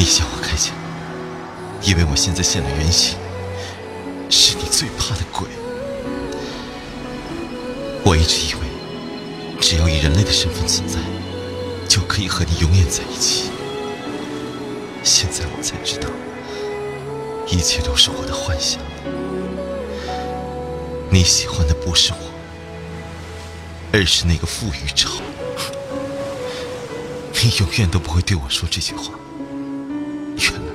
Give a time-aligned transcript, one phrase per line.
[0.00, 0.74] 你向我开枪，
[1.82, 3.18] 因为我现在现了原形，
[4.30, 5.46] 是你最怕的鬼。
[8.02, 8.60] 我一直以为，
[9.60, 10.98] 只要以人类的身份存在，
[11.86, 13.50] 就可以和你永远在一起。
[15.04, 16.08] 现在我才知道，
[17.46, 18.80] 一切都是我的幻想。
[21.10, 22.32] 你喜欢的不是我，
[23.92, 25.10] 而是那个傅宇超。
[27.44, 29.12] 你永远都不会对我说这些话。
[30.40, 30.72] 原来，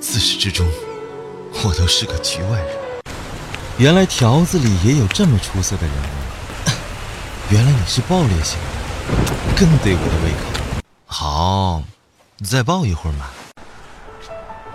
[0.00, 0.68] 自始至终，
[1.64, 2.76] 我都是个局外人。
[3.78, 6.70] 原来条子里也有这么出色的人物。
[7.50, 10.82] 原来你是爆裂型的，更对我的胃口。
[11.06, 11.82] 好，
[12.44, 13.30] 再爆一会儿嘛。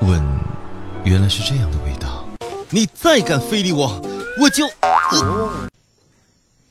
[0.01, 0.19] 吻，
[1.03, 2.27] 原来是这样的味道。
[2.71, 4.01] 你再敢非礼我，
[4.41, 4.67] 我就……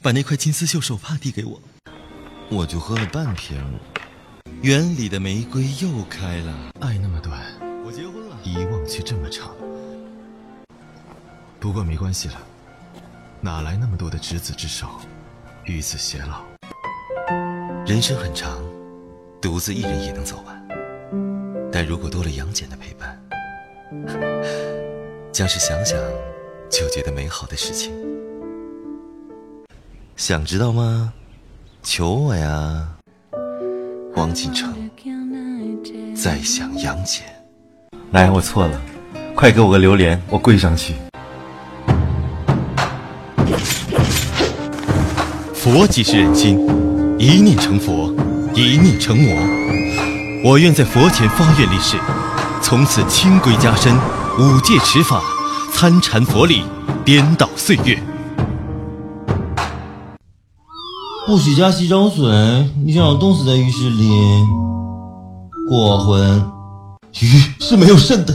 [0.03, 1.61] 把那块金丝绣手帕递给我。
[2.51, 3.57] 我就喝了半瓶。
[4.65, 6.73] 园里的玫瑰又开了。
[6.81, 7.39] 爱那么短，
[7.85, 8.39] 我结婚了。
[8.45, 9.55] 遗忘却这么长。
[11.61, 12.41] 不过没关系了，
[13.43, 14.89] 哪来那么多的执子之手，
[15.65, 16.41] 与子偕老？
[17.85, 18.59] 人生很长，
[19.39, 20.67] 独自一人也能走完。
[21.71, 23.23] 但如果多了杨戬的陪伴，
[25.31, 25.99] 将是想想
[26.71, 27.93] 就觉得美好的事情。
[30.17, 31.13] 想知道吗？
[31.83, 32.97] 求我呀！
[34.17, 34.73] 王锦城，
[36.15, 37.25] 在想杨戬。
[38.13, 38.81] 来，我错了，
[39.35, 40.95] 快给我个榴莲，我跪上去。
[45.53, 46.61] 佛即是人心，
[47.19, 48.15] 一念成佛，
[48.55, 49.35] 一念成魔。
[50.45, 51.97] 我愿在佛前发愿立誓，
[52.63, 53.93] 从此清规加身，
[54.39, 55.21] 五戒持法，
[55.73, 56.63] 参禅佛理，
[57.05, 57.99] 颠倒岁月。
[61.27, 62.27] 不许加洗澡水，
[62.85, 64.11] 你想要冻死在浴室里。
[65.71, 66.45] 过魂，
[67.19, 68.35] 鱼是没有肾的，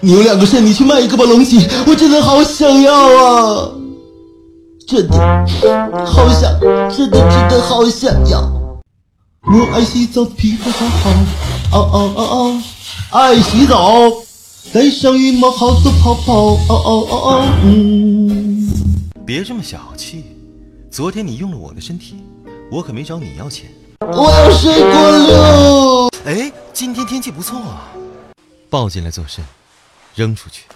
[0.00, 3.68] 你有两个肾，你去卖一个吧，龙喜，我真的好想要啊，
[4.88, 5.16] 真的
[6.04, 6.50] 好想，
[6.90, 8.40] 真的真的好想要。
[9.46, 11.10] 我爱洗澡，皮肤好好，
[11.78, 12.62] 哦哦哦哦，
[13.10, 14.10] 爱洗澡，
[14.72, 18.68] 带上羽毛好多泡泡，哦哦哦哦，嗯。
[19.24, 20.24] 别这么小气。
[20.94, 22.24] 昨天你用了我的身体，
[22.70, 23.68] 我可没找你要钱。
[23.98, 26.08] 我要水果了。
[26.24, 27.92] 哎，今天天气不错啊。
[28.70, 29.44] 抱进来做甚？
[30.14, 30.66] 扔出去。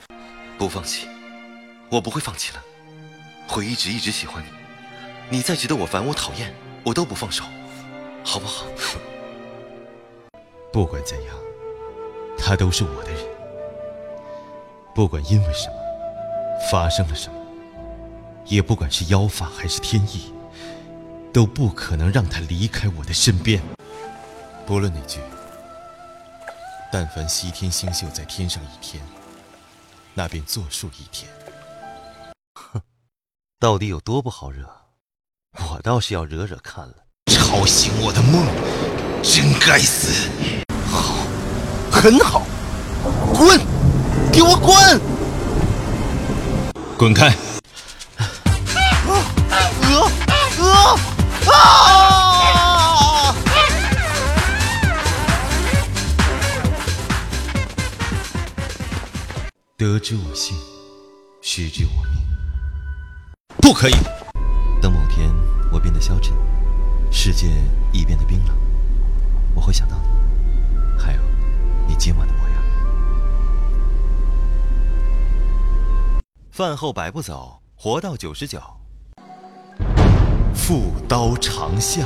[0.58, 1.06] 不放弃，
[1.88, 2.60] 我不会放弃了。
[3.46, 4.48] 会一直一直喜欢你。
[5.30, 6.52] 你再觉得我烦我讨厌，
[6.82, 7.44] 我都不放手，
[8.24, 8.66] 好不好？
[10.72, 11.36] 不管怎样，
[12.36, 13.20] 他都是我的人。
[14.96, 15.74] 不管因为什么，
[16.72, 17.37] 发生了什么。
[18.48, 20.32] 也不管是妖法还是天意，
[21.32, 23.62] 都不可能让他离开我的身边。
[24.66, 25.20] 不论哪句，
[26.90, 29.02] 但凡西天星宿在天上一天，
[30.14, 31.30] 那便作数一天。
[32.54, 32.80] 哼，
[33.60, 34.66] 到底有多不好惹？
[35.58, 36.94] 我倒是要惹惹看了。
[37.26, 38.46] 吵醒我的梦，
[39.22, 40.30] 真该死！
[40.90, 41.18] 好，
[41.90, 42.46] 很好，
[43.34, 43.60] 滚，
[44.32, 45.00] 给我滚！
[46.96, 47.36] 滚开！
[59.90, 60.54] 得之我幸，
[61.40, 62.22] 失之我命。
[63.56, 63.94] 不可以！
[64.82, 65.34] 等某天
[65.72, 66.36] 我变得消沉，
[67.10, 67.46] 世界
[67.90, 68.54] 亦变得冰冷，
[69.54, 71.20] 我会想到你，还有
[71.86, 72.62] 你今晚的模样。
[76.50, 78.60] 饭后百步走，活到九十九。
[80.54, 82.04] 复刀长啸，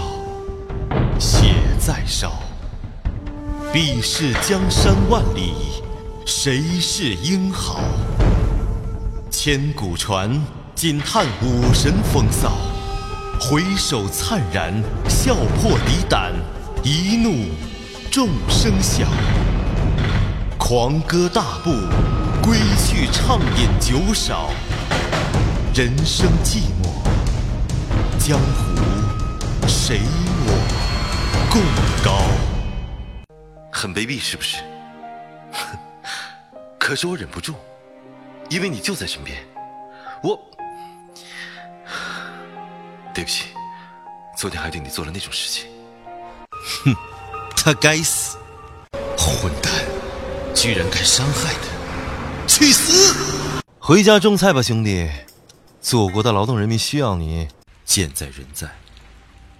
[1.19, 2.32] 血在烧。
[3.72, 5.82] 必是江山万里，
[6.25, 7.81] 谁是英豪？
[9.28, 10.31] 千古传，
[10.75, 12.53] 惊叹武神风骚。
[13.41, 14.72] 回首灿然，
[15.09, 16.32] 笑破敌胆。
[16.84, 17.49] 一怒，
[18.11, 19.09] 众声响。
[20.59, 21.70] 狂歌大步，
[22.41, 24.50] 归去畅饮酒少。
[25.75, 26.88] 人生寂寞。
[28.19, 30.00] 江湖，谁
[30.47, 31.61] 我共
[32.05, 32.23] 高？
[33.73, 34.58] 很卑鄙，是不是？
[36.82, 37.55] 可是我忍不住，
[38.50, 39.40] 因为你就在身边。
[40.20, 40.37] 我，
[43.14, 43.44] 对不起，
[44.37, 45.70] 昨天还对你做了那种事情。
[46.84, 46.93] 哼，
[47.56, 48.37] 他该死！
[49.17, 49.73] 混蛋，
[50.56, 52.46] 居然敢伤害他！
[52.49, 53.62] 去死！
[53.78, 55.08] 回家种菜吧，兄弟。
[55.81, 57.49] 祖国的劳动人民需要你。
[57.85, 58.69] 剑在人在，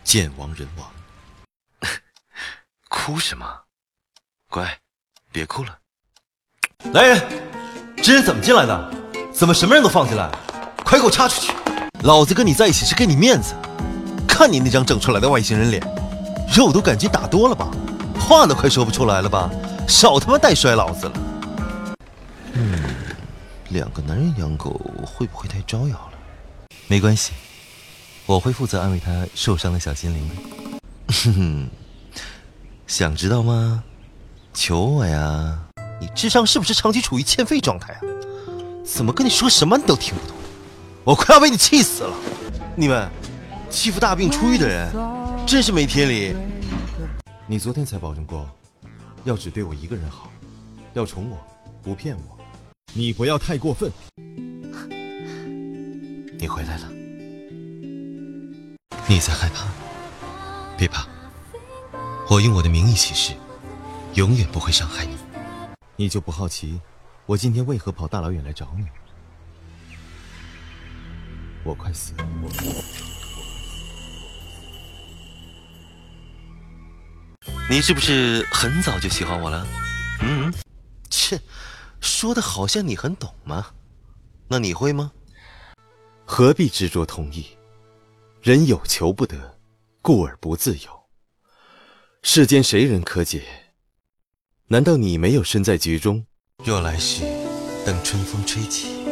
[0.03, 0.93] 剑亡人亡。
[2.91, 3.63] 哭什么？
[4.51, 4.81] 乖，
[5.31, 5.79] 别哭了。
[6.91, 7.23] 来人，
[8.03, 8.91] 这人怎么进来的？
[9.33, 10.29] 怎么什么人都放进来？
[10.85, 11.53] 快给我插出去！
[12.03, 13.55] 老子跟你在一起是给你面子，
[14.27, 15.83] 看你那张整出来的外星人脸，
[16.55, 17.71] 肉都感觉打多了吧？
[18.21, 19.49] 话都快说不出来了吧？
[19.89, 21.13] 少他妈带摔老子了！
[22.53, 22.83] 嗯，
[23.71, 26.13] 两个男人养狗会不会太招摇了？
[26.89, 27.33] 没关系，
[28.27, 30.31] 我会负责安慰他受伤的小心灵。
[31.25, 31.69] 哼哼，
[32.87, 33.83] 想知道吗？
[34.53, 35.59] 求我呀！
[36.03, 38.01] 你智商是不是长期处于欠费状态啊？
[38.85, 40.37] 怎么跟你说什么你都听不懂？
[41.05, 42.13] 我快要被你气死了！
[42.75, 43.09] 你们
[43.71, 44.93] 欺负大病初愈的人，
[45.47, 46.35] 真是没天理！
[47.47, 48.51] 你昨天才保证过，
[49.23, 50.29] 要只对我一个人好，
[50.95, 51.39] 要宠我，
[51.85, 52.37] 不骗我。
[52.93, 53.89] 你不要太过分。
[56.37, 56.91] 你回来了，
[59.07, 59.69] 你在害怕？
[60.77, 61.07] 别怕，
[62.29, 63.35] 我用我的名义起誓，
[64.15, 65.15] 永远不会伤害你。
[66.03, 66.81] 你就不好奇，
[67.27, 68.85] 我今天为何跑大老远来找你？
[71.63, 72.27] 我快死了！
[72.43, 72.51] 我
[77.71, 79.65] 你是不是很早就喜欢我了？
[80.23, 80.53] 嗯，
[81.09, 81.39] 切，
[82.01, 83.69] 说的好像你很懂嘛。
[84.49, 85.13] 那你会吗？
[86.25, 87.47] 何必执着同意？
[88.43, 89.57] 人有求不得，
[90.01, 91.05] 故而不自由。
[92.25, 93.62] 世间谁人可解？
[94.73, 96.25] 难道你没有身在局中？
[96.65, 97.25] 若来世
[97.85, 99.05] 等春风吹起，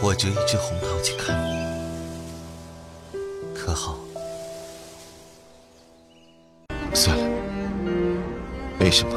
[0.00, 1.50] 我折一枝红桃去看你，
[3.54, 3.98] 可好？
[6.94, 7.22] 算了，
[8.78, 9.12] 没什么。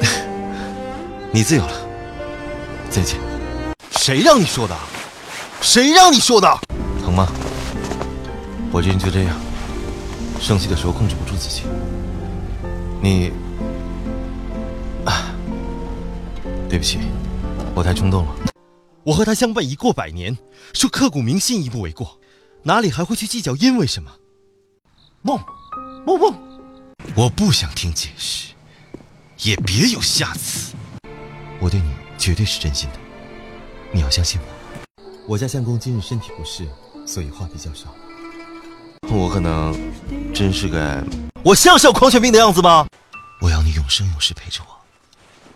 [1.32, 1.86] 你自由了，
[2.88, 3.18] 再见。
[3.90, 4.74] 谁让你说的？
[5.60, 6.48] 谁让你说的？
[7.04, 7.30] 疼吗？
[8.72, 9.38] 我这人就这样，
[10.42, 11.62] 生气的时候控制不住自己。
[13.00, 13.30] 你，
[15.04, 15.32] 啊，
[16.68, 16.98] 对不起，
[17.76, 18.34] 我太冲动了。
[19.04, 20.36] 我和他相伴已过百年，
[20.74, 22.18] 说刻骨铭心亦不为过，
[22.64, 24.10] 哪里还会去计较因为什么？
[25.22, 25.38] 梦，
[26.04, 26.34] 梦梦，
[27.14, 28.52] 我不想听解释，
[29.48, 30.74] 也别有下次。
[31.60, 32.96] 我对你绝对是真心的，
[33.92, 35.04] 你要相信我。
[35.28, 36.66] 我家相公今日身体不适，
[37.06, 37.94] 所以话比较少。
[39.14, 39.72] 我可能
[40.34, 41.04] 真是个……
[41.44, 42.86] 我像是有狂犬病的样子吗？
[43.42, 44.76] 我要你永生永世陪着我，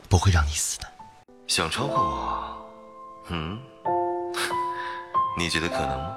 [0.09, 0.87] 不会让你死的。
[1.47, 2.57] 想超过我？
[3.29, 3.59] 嗯？
[5.39, 6.17] 你觉得可能吗，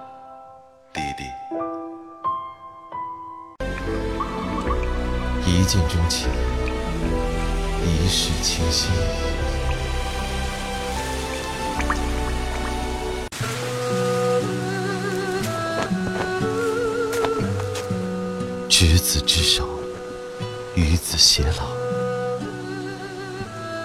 [0.94, 1.24] 弟弟？
[5.46, 6.28] 一见钟情，
[7.86, 8.92] 一世倾心。
[18.82, 19.68] 执子之手，
[20.74, 21.68] 与子偕老。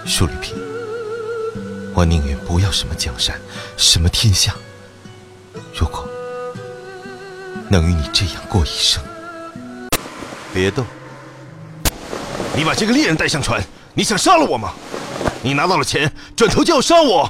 [0.06, 0.54] 舒履平，
[1.92, 3.36] 我宁愿不要什么江山，
[3.76, 4.54] 什么天下。
[5.74, 6.08] 如果
[7.68, 9.02] 能与你这样过一生，
[10.52, 10.86] 别动！
[12.54, 13.60] 你把这个猎人带上船，
[13.94, 14.74] 你想杀了我吗？
[15.42, 17.28] 你拿到了钱，转头就要杀我。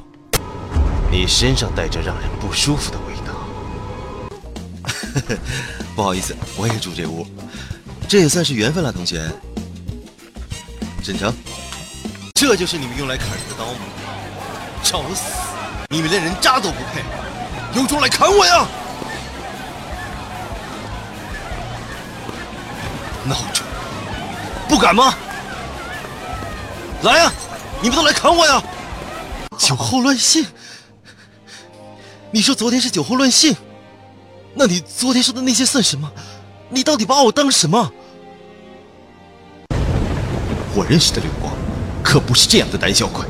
[1.10, 3.32] 你身上带着让人不舒服的味道。
[5.94, 7.25] 不好意思，我也住这屋，
[8.08, 9.31] 这也算是缘分了，同学。
[11.03, 11.32] 沈城，
[12.34, 13.81] 这就是你们用来砍人的刀吗？
[14.82, 15.22] 找死！
[15.91, 17.03] 你们连人渣都不配，
[17.79, 18.67] 有种来砍我呀！
[23.29, 23.65] 孬种，
[24.69, 25.15] 不敢吗？
[27.03, 27.32] 来呀，
[27.81, 28.63] 你们都来砍我呀！
[29.58, 30.44] 酒后乱性？
[32.32, 33.55] 你说昨天是酒后乱性？
[34.55, 36.11] 那你昨天说的那些算什么？
[36.70, 37.93] 你到底把我当什么？
[40.75, 41.53] 我认识的流光，
[42.03, 43.25] 可不是这样的胆小鬼。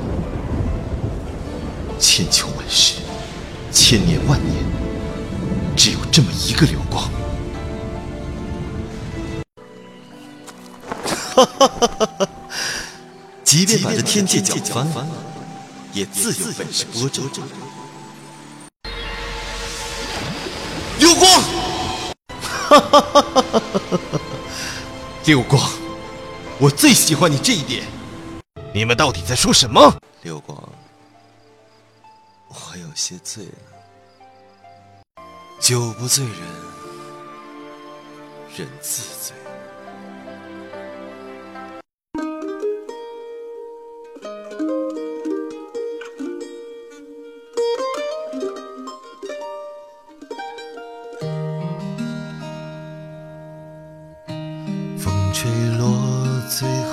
[1.99, 2.95] 千秋万世，
[3.71, 4.54] 千年万年，
[5.76, 7.11] 只有这么一个流光。
[11.35, 12.28] 哈哈哈哈哈！
[13.43, 15.07] 即便把这天界搅翻了，
[15.93, 17.25] 也自有本事拨正。
[22.81, 23.61] 哈哈哈哈
[24.12, 24.21] 哈！
[25.25, 25.61] 流光，
[26.59, 27.85] 我最喜欢你这一点。
[28.73, 29.97] 你们到底在说什么？
[30.23, 30.57] 六光，
[32.49, 33.52] 我有些醉了。
[35.61, 36.35] 酒不醉人，
[38.57, 39.35] 人自醉。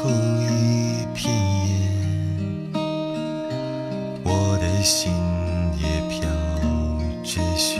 [0.04, 1.32] 后一片
[1.68, 1.70] 叶，
[4.24, 5.12] 我的心
[5.78, 6.28] 也飘
[7.24, 7.80] 着雪，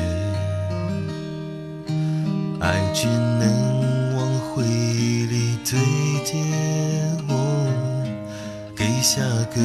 [2.60, 5.80] 爱只能往回忆里堆
[6.24, 6.44] 叠，
[7.28, 7.34] 哦，
[8.76, 9.20] 给下
[9.56, 9.60] 个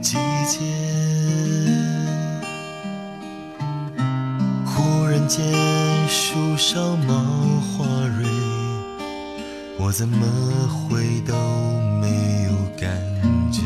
[0.00, 0.16] 季
[0.48, 0.64] 节。
[4.64, 5.44] 忽然间，
[6.08, 7.12] 树上冒
[7.60, 7.84] 花
[8.18, 8.39] 蕊。
[9.82, 10.26] 我怎么
[10.68, 11.34] 会都
[12.00, 12.06] 没
[12.44, 12.92] 有感
[13.50, 13.62] 觉？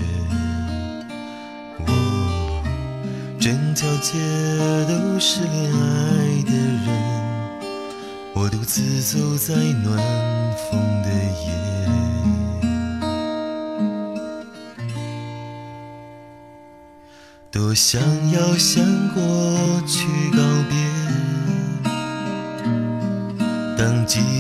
[1.81, 1.89] 我
[3.41, 4.13] 整条街
[4.87, 6.53] 都是恋爱的
[6.87, 6.87] 人，
[8.33, 9.99] 我独自走在暖
[10.71, 11.11] 风的
[11.43, 11.47] 夜，
[17.51, 19.21] 多想要向过
[19.87, 20.39] 去告
[20.71, 20.94] 别。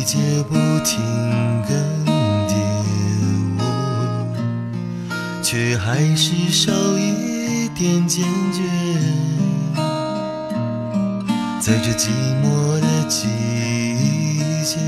[0.04, 0.18] 节
[0.50, 1.00] 不停
[1.66, 1.75] 更
[2.46, 2.54] 迭，
[3.58, 3.62] 我
[5.42, 8.62] 却还是少一点坚决。
[11.58, 12.11] 在这寂
[12.42, 13.26] 寞的季
[14.62, 14.78] 节，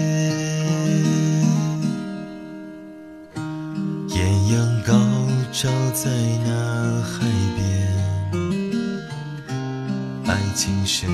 [4.10, 4.92] 艳阳高
[5.50, 6.10] 照在
[6.44, 6.50] 那
[7.00, 7.58] 海边，
[10.26, 11.08] 爱情盛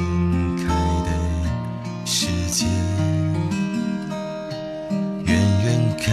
[0.57, 0.65] 开
[1.05, 1.11] 的
[2.05, 2.67] 世界。
[6.05, 6.11] 看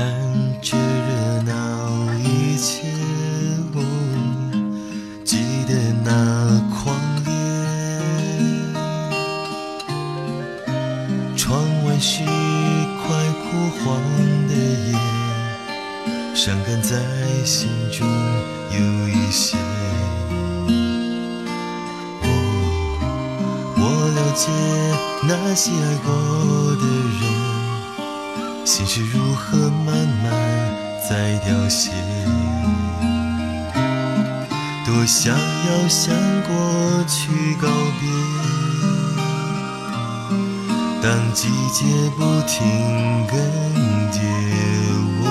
[0.61, 2.87] 着热闹一切，
[3.73, 3.81] 哦，
[5.25, 5.73] 记得
[6.05, 7.27] 那狂烈。
[11.35, 13.07] 窗外是快
[13.41, 13.47] 枯
[13.79, 13.83] 黄
[14.47, 14.93] 的叶，
[16.35, 16.95] 伤感在
[17.43, 18.07] 心中
[18.69, 18.77] 有
[19.09, 19.57] 一些。
[22.21, 22.27] 哦，
[23.75, 23.81] 我
[24.15, 24.51] 了解
[25.27, 26.07] 那些爱过
[26.75, 26.83] 的
[27.19, 27.48] 人。
[28.65, 30.31] 心是如何慢慢
[31.09, 31.91] 在凋谢？
[34.85, 36.15] 多想要向
[36.47, 37.67] 过去告
[37.99, 38.09] 别。
[41.01, 41.85] 当季节
[42.17, 42.57] 不停
[43.27, 43.37] 更
[44.11, 44.19] 迭，
[45.21, 45.23] 我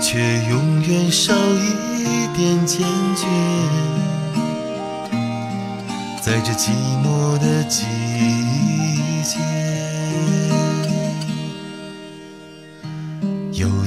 [0.00, 0.08] 却
[0.48, 3.26] 永远少一点坚决。
[6.22, 6.70] 在这寂
[7.02, 7.84] 寞的季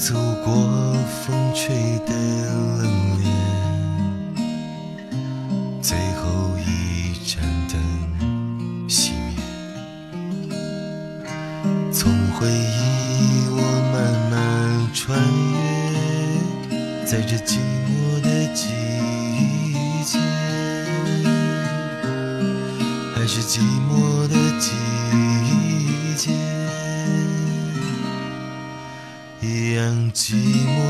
[0.05, 0.53] 走过
[1.07, 2.11] 风吹的
[2.77, 2.83] 冷
[3.17, 3.23] 冽，
[5.81, 6.23] 最后
[6.59, 7.79] 一盏灯
[8.89, 9.37] 熄灭。
[11.89, 13.57] 从回忆我
[13.93, 13.95] 慢
[14.29, 14.33] 慢
[14.93, 15.17] 穿
[15.53, 17.59] 越，在这寂
[30.13, 30.35] 寂
[30.67, 30.82] 寞。